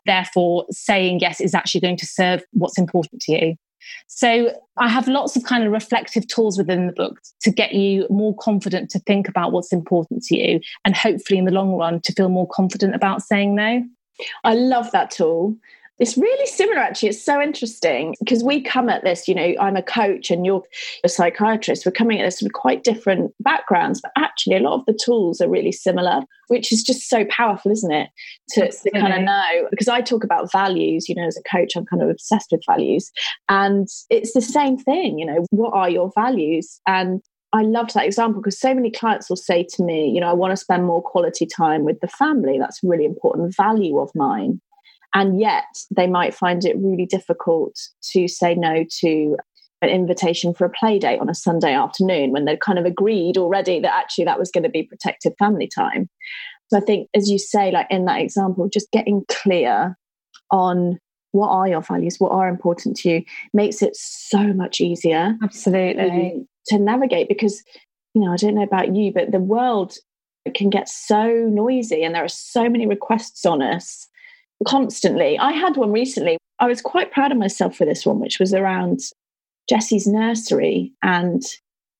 [0.08, 3.54] therefore saying yes is actually going to serve what's important to you
[4.08, 8.06] so i have lots of kind of reflective tools within the book to get you
[8.10, 12.00] more confident to think about what's important to you and hopefully in the long run
[12.00, 13.82] to feel more confident about saying no
[14.44, 15.56] I love that tool.
[15.98, 17.10] It's really similar, actually.
[17.10, 20.62] It's so interesting because we come at this, you know, I'm a coach and you're
[21.02, 21.84] a psychiatrist.
[21.84, 25.40] We're coming at this from quite different backgrounds, but actually, a lot of the tools
[25.40, 28.10] are really similar, which is just so powerful, isn't it?
[28.50, 29.68] To, to kind of know.
[29.70, 32.62] Because I talk about values, you know, as a coach, I'm kind of obsessed with
[32.66, 33.10] values.
[33.48, 36.80] And it's the same thing, you know, what are your values?
[36.86, 37.20] And
[37.52, 40.34] I loved that example because so many clients will say to me, you know, I
[40.34, 42.58] want to spend more quality time with the family.
[42.58, 44.60] That's a really important value of mine.
[45.14, 47.74] And yet they might find it really difficult
[48.12, 49.36] to say no to
[49.80, 53.38] an invitation for a play date on a Sunday afternoon when they'd kind of agreed
[53.38, 56.08] already that actually that was going to be protected family time.
[56.70, 59.96] So I think, as you say, like in that example, just getting clear
[60.50, 60.98] on
[61.32, 65.36] what are your values, what are important to you, makes it so much easier.
[65.42, 66.46] Absolutely.
[66.68, 67.62] To navigate because,
[68.14, 69.94] you know, I don't know about you, but the world
[70.54, 74.08] can get so noisy and there are so many requests on us
[74.66, 75.38] constantly.
[75.38, 76.38] I had one recently.
[76.58, 79.00] I was quite proud of myself for this one, which was around
[79.68, 80.92] Jessie's nursery.
[81.02, 81.42] And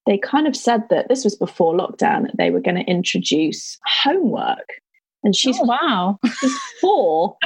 [0.06, 3.78] they kind of said that this was before lockdown, that they were going to introduce
[3.84, 4.80] homework.
[5.24, 7.36] And she's oh, wow, she's four,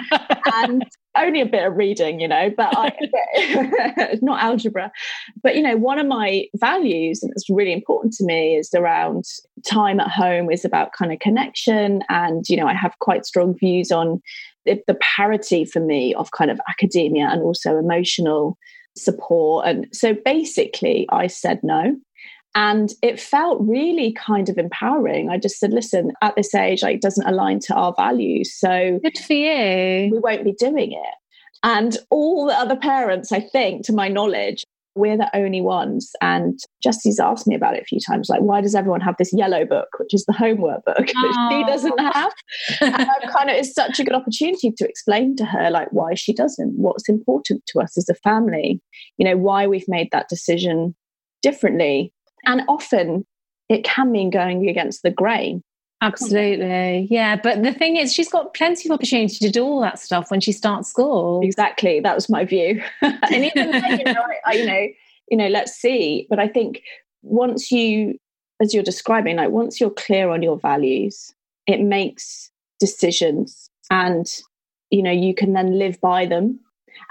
[0.54, 0.84] and
[1.16, 4.92] only a bit of reading, you know, but I, not algebra.
[5.42, 9.24] But you know, one of my values, and it's really important to me, is around
[9.66, 10.50] time at home.
[10.50, 14.20] Is about kind of connection, and you know, I have quite strong views on
[14.66, 18.56] the, the parity for me of kind of academia and also emotional
[18.96, 19.66] support.
[19.66, 21.96] And so basically, I said no.
[22.54, 25.30] And it felt really kind of empowering.
[25.30, 28.54] I just said, listen, at this age, like, it doesn't align to our values.
[28.54, 30.10] So good for you.
[30.12, 31.14] We won't be doing it.
[31.62, 36.10] And all the other parents, I think, to my knowledge, we're the only ones.
[36.20, 39.32] And Jessie's asked me about it a few times, like, why does everyone have this
[39.32, 42.32] yellow book, which is the homework book that she doesn't have?
[42.80, 46.32] and kind of it's such a good opportunity to explain to her like why she
[46.32, 48.80] doesn't, what's important to us as a family,
[49.16, 50.94] you know, why we've made that decision
[51.42, 52.12] differently.
[52.44, 53.24] And often
[53.68, 55.62] it can mean going against the grain.
[56.02, 57.06] Absolutely.
[57.08, 57.36] Yeah.
[57.40, 60.40] But the thing is, she's got plenty of opportunity to do all that stuff when
[60.40, 61.40] she starts school.
[61.44, 62.00] Exactly.
[62.00, 62.82] That was my view.
[63.02, 64.86] and even then, you know, I, you know,
[65.30, 66.26] you know, let's see.
[66.28, 66.82] But I think
[67.22, 68.18] once you,
[68.60, 71.32] as you're describing, like once you're clear on your values,
[71.68, 74.26] it makes decisions and,
[74.90, 76.58] you know, you can then live by them.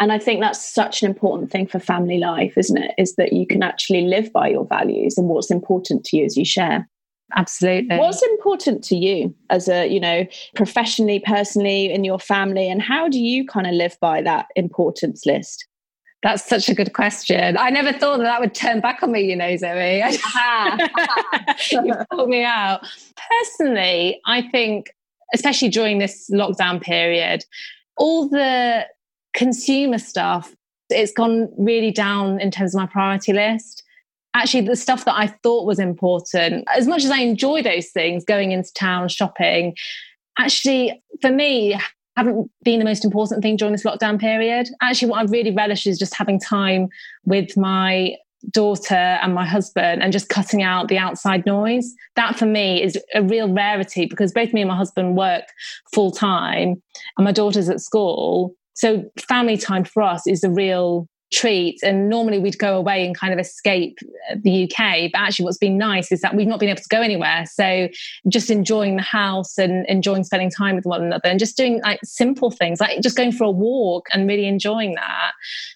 [0.02, 2.94] And I think that's such an important thing for family life, isn't it?
[2.98, 6.36] Is that you can actually live by your values and what's important to you as
[6.36, 6.90] you share.
[7.36, 7.98] Absolutely.
[7.98, 13.08] What's important to you as a, you know, professionally, personally, in your family, and how
[13.08, 15.68] do you kind of live by that importance list?
[16.24, 17.58] That's such a good question.
[17.58, 19.98] I never thought that that would turn back on me, you know, Zoe.
[21.72, 22.82] you pulled me out.
[23.30, 24.92] Personally, I think,
[25.34, 27.44] especially during this lockdown period,
[27.98, 28.86] all the
[29.34, 30.56] consumer stuff,
[30.90, 33.84] it's gone really down in terms of my priority list
[34.34, 38.24] actually the stuff that I thought was important, as much as I enjoy those things,
[38.26, 39.76] going into town, shopping,
[40.38, 41.80] actually for me
[42.18, 44.68] haven't been the most important thing during this lockdown period.
[44.82, 46.90] Actually, what I've really relished is just having time
[47.26, 48.16] with my
[48.50, 51.94] daughter and my husband and just cutting out the outside noise.
[52.16, 55.44] That for me is a real rarity because both me and my husband work
[55.94, 56.82] full time
[57.18, 58.56] and my daughter's at school.
[58.74, 61.80] So family time for us is a real treat.
[61.84, 63.98] And normally we'd go away and kind of escape
[64.36, 65.12] the UK.
[65.12, 67.46] But actually, what's been nice is that we've not been able to go anywhere.
[67.46, 67.88] So
[68.28, 72.00] just enjoying the house and enjoying spending time with one another and just doing like
[72.04, 75.32] simple things, like just going for a walk and really enjoying that.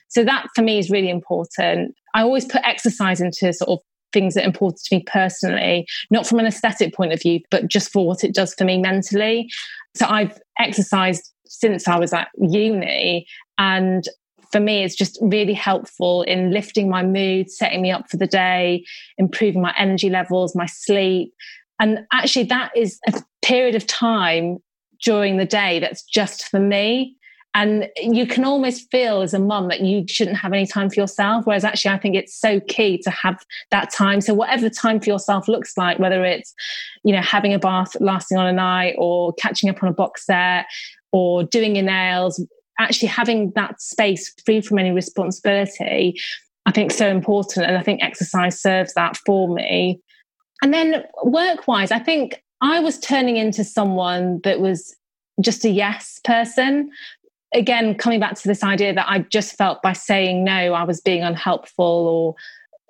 [0.10, 1.96] So that for me is really important.
[2.14, 3.80] I always put exercise into sort of
[4.14, 7.68] things that are important to me personally, not from an aesthetic point of view, but
[7.68, 9.50] just for what it does for me mentally.
[9.96, 14.06] So I've exercised since I was at uni and
[14.52, 18.28] for me, it's just really helpful in lifting my mood, setting me up for the
[18.28, 18.86] day,
[19.18, 21.34] improving my energy levels, my sleep.
[21.80, 24.60] And actually, that is a period of time
[25.04, 27.16] during the day that's just for me.
[27.54, 31.00] And you can almost feel as a mum that you shouldn't have any time for
[31.00, 31.46] yourself.
[31.46, 34.20] Whereas actually, I think it's so key to have that time.
[34.20, 36.54] So whatever the time for yourself looks like, whether it's,
[37.06, 40.26] you know, having a bath lasting on a night or catching up on a box
[40.26, 40.66] set
[41.14, 42.46] or doing your nails,
[42.80, 46.20] actually having that space free from any responsibility,
[46.66, 47.66] I think so important.
[47.66, 50.00] And I think exercise serves that for me.
[50.62, 54.96] And then work wise, I think I was turning into someone that was
[55.42, 56.90] just a yes person.
[57.54, 61.02] Again, coming back to this idea that I just felt by saying no, I was
[61.02, 62.36] being unhelpful or,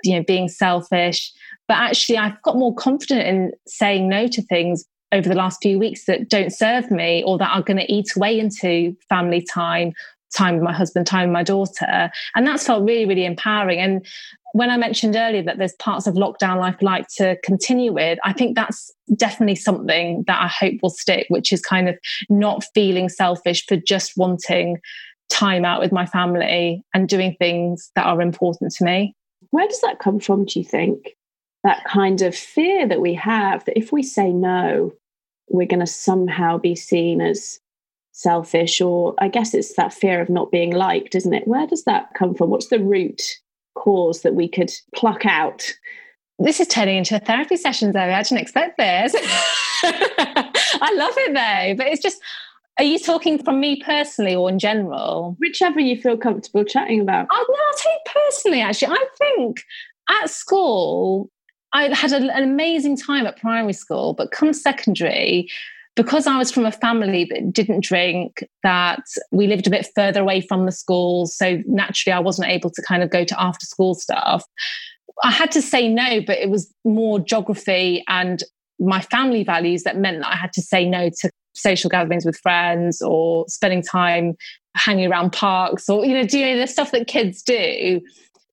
[0.03, 1.31] you know, being selfish.
[1.67, 4.85] But actually, I've got more confident in saying no to things
[5.15, 8.15] over the last few weeks that don't serve me or that are going to eat
[8.15, 9.93] away into family time
[10.35, 12.11] time with my husband, time with my daughter.
[12.35, 13.79] And that's felt really, really empowering.
[13.79, 14.05] And
[14.53, 18.19] when I mentioned earlier that there's parts of lockdown life I like to continue with,
[18.23, 21.97] I think that's definitely something that I hope will stick, which is kind of
[22.29, 24.79] not feeling selfish for just wanting
[25.29, 29.15] time out with my family and doing things that are important to me.
[29.51, 31.15] Where does that come from, do you think?
[31.63, 34.91] That kind of fear that we have that if we say no,
[35.49, 37.59] we're going to somehow be seen as
[38.11, 41.47] selfish or i guess it's that fear of not being liked isn't it?
[41.47, 42.49] Where does that come from?
[42.49, 43.21] What's the root
[43.75, 45.69] cause that we could pluck out?
[46.39, 49.13] This is turning into a therapy session though i didn't expect this.
[49.83, 52.21] I love it though but it's just
[52.77, 55.35] are you talking from me personally or in general?
[55.39, 57.27] Whichever you feel comfortable chatting about.
[57.31, 58.95] Oh no i'll take personally actually.
[58.95, 59.63] I think
[60.09, 61.29] at school
[61.75, 65.49] I had an amazing time at primary school, but come secondary,
[65.95, 70.21] because I was from a family that didn't drink, that we lived a bit further
[70.21, 71.35] away from the schools.
[71.35, 74.45] So naturally, I wasn't able to kind of go to after school stuff.
[75.23, 78.41] I had to say no, but it was more geography and
[78.79, 82.37] my family values that meant that I had to say no to social gatherings with
[82.39, 84.35] friends or spending time
[84.75, 88.01] hanging around parks or, you know, doing the stuff that kids do.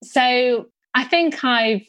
[0.03, 1.81] So I think I've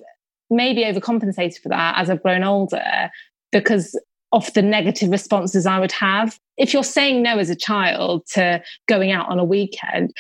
[0.55, 3.11] maybe overcompensated for that as I've grown older
[3.53, 3.99] because
[4.33, 6.39] of the negative responses I would have.
[6.57, 10.13] If you're saying no as a child to going out on a weekend,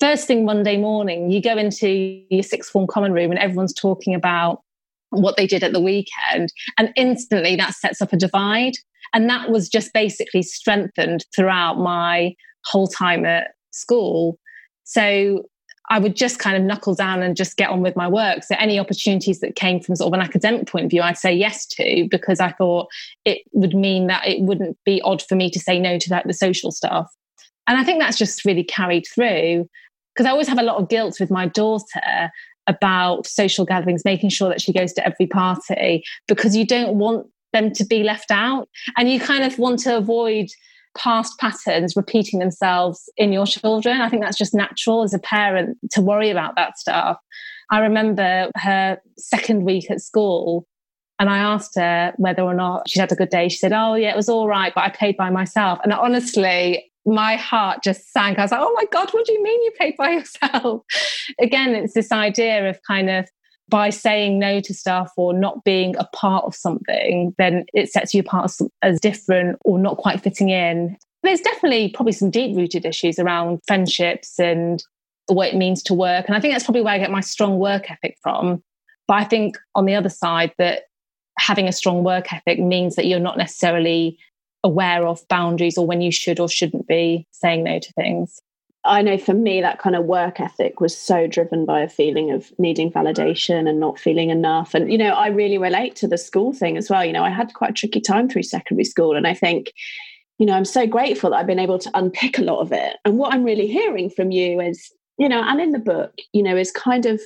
[0.00, 4.14] first thing Monday morning, you go into your sixth form common room and everyone's talking
[4.14, 4.62] about
[5.10, 6.52] what they did at the weekend.
[6.78, 8.74] And instantly that sets up a divide.
[9.14, 12.34] And that was just basically strengthened throughout my
[12.64, 14.38] whole time at school.
[14.84, 15.44] So
[15.90, 18.44] I would just kind of knuckle down and just get on with my work.
[18.44, 21.32] So any opportunities that came from sort of an academic point of view, I'd say
[21.32, 22.88] yes to because I thought
[23.24, 26.26] it would mean that it wouldn't be odd for me to say no to that
[26.26, 27.10] the social stuff.
[27.66, 29.68] And I think that's just really carried through
[30.14, 32.30] because I always have a lot of guilt with my daughter
[32.66, 37.26] about social gatherings, making sure that she goes to every party because you don't want
[37.52, 40.48] them to be left out and you kind of want to avoid
[40.98, 44.00] past patterns repeating themselves in your children.
[44.00, 47.18] I think that's just natural as a parent to worry about that stuff.
[47.70, 50.66] I remember her second week at school
[51.18, 53.48] and I asked her whether or not she'd had a good day.
[53.48, 55.78] She said, Oh, yeah, it was all right, but I played by myself.
[55.82, 58.38] And honestly, my heart just sank.
[58.38, 60.10] I was like, Oh my God, what do you mean you played by
[60.42, 60.82] yourself?
[61.40, 63.28] Again, it's this idea of kind of
[63.68, 68.14] by saying no to stuff or not being a part of something, then it sets
[68.14, 68.50] you apart
[68.82, 70.96] as, different or not quite fitting in.
[71.22, 74.82] There's definitely probably some deep rooted issues around friendships and
[75.26, 76.26] what it means to work.
[76.26, 78.62] And I think that's probably where I get my strong work ethic from.
[79.06, 80.84] But I think on the other side, that
[81.38, 84.18] having a strong work ethic means that you're not necessarily
[84.64, 88.40] aware of boundaries or when you should or shouldn't be saying no to things.
[88.88, 92.30] I know for me, that kind of work ethic was so driven by a feeling
[92.30, 94.74] of needing validation and not feeling enough.
[94.74, 97.04] And, you know, I really relate to the school thing as well.
[97.04, 99.16] You know, I had quite a tricky time through secondary school.
[99.16, 99.72] And I think,
[100.38, 102.96] you know, I'm so grateful that I've been able to unpick a lot of it.
[103.04, 106.42] And what I'm really hearing from you is, you know, and in the book, you
[106.42, 107.20] know, is kind of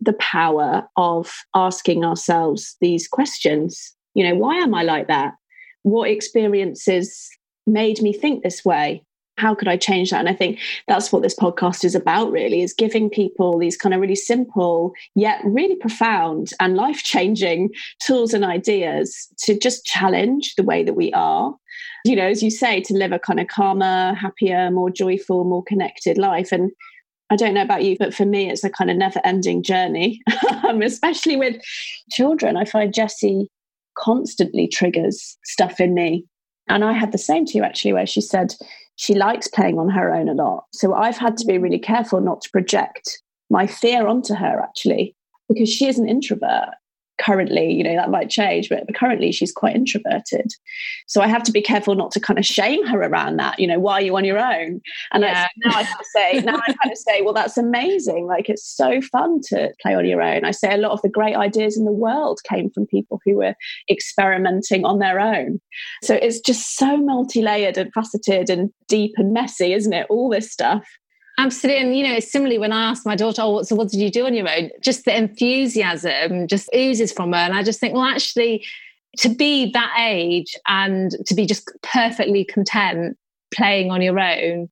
[0.00, 3.94] the power of asking ourselves these questions.
[4.14, 5.34] You know, why am I like that?
[5.82, 7.28] What experiences
[7.66, 9.04] made me think this way?
[9.38, 10.20] How could I change that?
[10.20, 13.94] And I think that's what this podcast is about, really, is giving people these kind
[13.94, 17.70] of really simple, yet really profound and life changing
[18.04, 21.54] tools and ideas to just challenge the way that we are.
[22.04, 25.62] You know, as you say, to live a kind of calmer, happier, more joyful, more
[25.64, 26.52] connected life.
[26.52, 26.70] And
[27.30, 30.20] I don't know about you, but for me, it's a kind of never ending journey,
[30.64, 31.56] um, especially with
[32.10, 32.56] children.
[32.56, 33.48] I find Jessie
[33.96, 36.24] constantly triggers stuff in me.
[36.68, 38.54] And I had the same to you actually, where she said,
[38.98, 40.64] she likes playing on her own a lot.
[40.72, 41.62] So I've had to be mm.
[41.62, 45.14] really careful not to project my fear onto her actually,
[45.48, 46.74] because she is an introvert
[47.18, 50.52] currently you know that might change but currently she's quite introverted.
[51.06, 53.66] So i have to be careful not to kind of shame her around that you
[53.66, 54.80] know why are you on your own?
[55.12, 55.46] And yeah.
[55.64, 58.26] now i kind of say now i kind of say well that's amazing.
[58.26, 60.44] Like it's so fun to play on your own.
[60.44, 63.36] I say a lot of the great ideas in the world came from people who
[63.36, 63.54] were
[63.90, 65.60] experimenting on their own.
[66.02, 70.06] So it's just so multi-layered and faceted and deep and messy isn't it?
[70.08, 70.84] All this stuff
[71.38, 71.80] Absolutely.
[71.80, 74.26] And, you know, similarly, when I asked my daughter, oh, so what did you do
[74.26, 74.70] on your own?
[74.80, 77.38] Just the enthusiasm just oozes from her.
[77.38, 78.66] And I just think, well, actually,
[79.18, 83.16] to be that age and to be just perfectly content
[83.54, 84.68] playing on your own,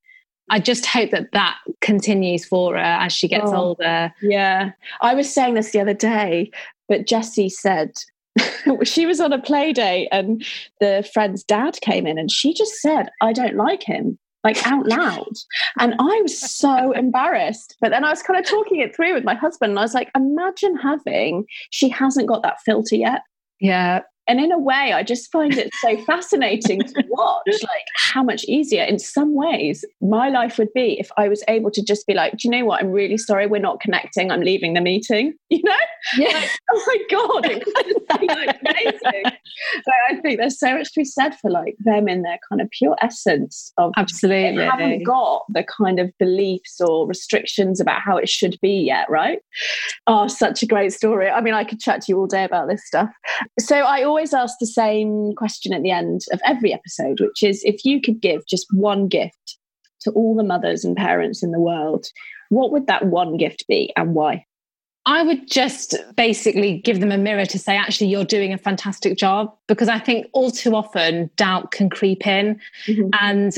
[0.50, 4.12] I just hope that that continues for her as she gets oh, older.
[4.20, 4.72] Yeah.
[5.00, 6.50] I was saying this the other day,
[6.88, 7.92] but Jessie said
[8.82, 10.44] she was on a play date and
[10.80, 14.86] the friend's dad came in and she just said, I don't like him like out
[14.86, 15.32] loud.
[15.78, 17.76] And I was so embarrassed.
[17.80, 19.94] But then I was kind of talking it through with my husband, and I was
[19.94, 23.22] like, imagine having, she hasn't got that filter yet.
[23.60, 28.22] Yeah and in a way i just find it so fascinating to watch like how
[28.22, 32.06] much easier in some ways my life would be if i was able to just
[32.06, 32.82] be like do you know what?
[32.82, 34.30] I'm really sorry we're not connecting.
[34.30, 35.34] I'm leaving the meeting.
[35.48, 35.76] You know?
[36.18, 36.34] Yeah.
[36.34, 39.22] Like, oh my god it would like amazing.
[39.24, 42.60] So i think there's so much to be said for like them in their kind
[42.60, 44.58] of pure essence of absolutely.
[44.58, 49.08] they haven't got the kind of beliefs or restrictions about how it should be yet
[49.08, 49.38] right?
[50.06, 51.30] Oh such a great story.
[51.30, 53.08] I mean i could chat to you all day about this stuff.
[53.60, 57.42] So i always always ask the same question at the end of every episode, which
[57.42, 59.58] is if you could give just one gift
[60.00, 62.06] to all the mothers and parents in the world,
[62.48, 64.46] what would that one gift be and why?
[65.04, 69.18] I would just basically give them a mirror to say, actually, you're doing a fantastic
[69.18, 69.54] job.
[69.68, 73.10] Because I think all too often doubt can creep in mm-hmm.
[73.20, 73.52] and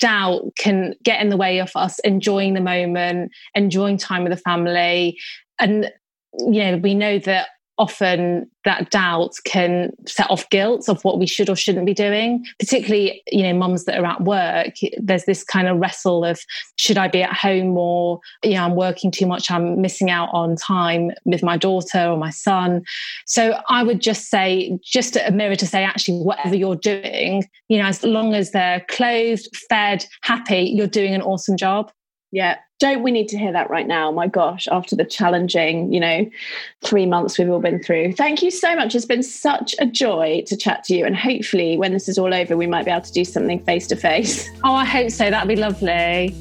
[0.00, 4.42] doubt can get in the way of us enjoying the moment, enjoying time with the
[4.42, 5.16] family.
[5.60, 5.92] And,
[6.36, 7.46] you know, we know that
[7.80, 12.44] often that doubt can set off guilt of what we should or shouldn't be doing.
[12.58, 16.38] Particularly you know mums that are at work there's this kind of wrestle of
[16.76, 18.20] should i be at home more?
[18.44, 22.18] You know i'm working too much i'm missing out on time with my daughter or
[22.18, 22.82] my son.
[23.26, 27.78] So i would just say just a mirror to say actually whatever you're doing you
[27.78, 31.90] know as long as they're clothed fed happy you're doing an awesome job
[32.30, 32.58] yeah.
[32.78, 34.10] Don't we need to hear that right now?
[34.10, 36.30] My gosh, after the challenging, you know,
[36.82, 38.14] three months we've all been through.
[38.14, 38.94] Thank you so much.
[38.94, 41.04] It's been such a joy to chat to you.
[41.04, 43.86] And hopefully, when this is all over, we might be able to do something face
[43.88, 44.48] to face.
[44.64, 45.30] Oh, I hope so.
[45.30, 46.34] That'd be lovely.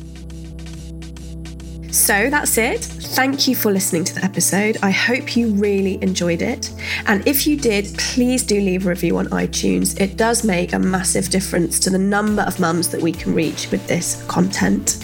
[1.91, 2.81] So that's it.
[2.81, 4.77] Thank you for listening to the episode.
[4.83, 6.71] I hope you really enjoyed it.
[7.07, 9.99] And if you did, please do leave a review on iTunes.
[9.99, 13.71] It does make a massive difference to the number of mums that we can reach
[13.71, 15.03] with this content.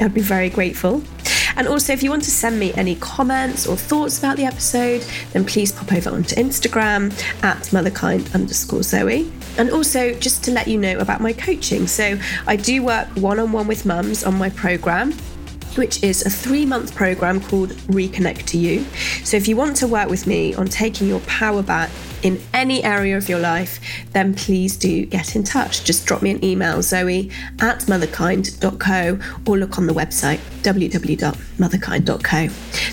[0.00, 1.02] I'd be very grateful.
[1.56, 5.04] And also, if you want to send me any comments or thoughts about the episode,
[5.32, 7.12] then please pop over onto Instagram
[7.44, 9.30] at motherkind underscore Zoe.
[9.56, 11.86] And also, just to let you know about my coaching.
[11.86, 15.12] So, I do work one on one with mums on my program
[15.76, 18.84] which is a three month program called Reconnect to You.
[19.24, 21.90] So, if you want to work with me on taking your power back
[22.24, 23.78] in any area of your life,
[24.12, 25.84] then please do get in touch.
[25.84, 32.48] Just drop me an email, zoe at motherkind.co, or look on the website, www.motherkind.co.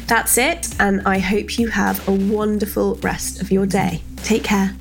[0.06, 4.04] That's it, and I hope you have a wonderful rest of your day.
[4.18, 4.76] Take care.